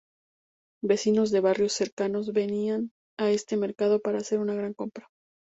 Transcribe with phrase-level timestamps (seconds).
[0.83, 5.07] Vecinos de barrios cercanos venían a este mercado para hacer una gran compra.